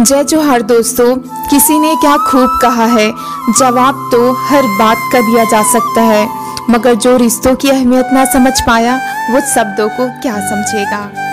जय 0.00 0.24
जोहार 0.24 0.62
दोस्तों, 0.62 1.16
किसी 1.50 1.78
ने 1.78 1.96
क्या 1.96 2.16
खूब 2.16 2.58
कहा 2.62 2.84
है? 2.84 3.12
जवाब 3.58 4.08
तो 4.12 4.32
हर 4.32 4.62
बात 4.62 4.96
का 5.12 5.20
दिया 5.20 5.44
जा 5.44 5.62
सकता 5.72 6.00
है। 6.00 6.28
मगर 6.70 6.94
जो 6.94 7.16
रिश्तों 7.16 7.54
की 7.54 7.68
अहमियत 7.68 8.06
ना 8.12 8.24
समझ 8.24 8.52
पाया, 8.60 8.96
वो 9.30 9.40
शब्दों 9.40 9.88
को 9.88 10.22
क्या 10.22 10.36
समझेगा? 10.50 11.23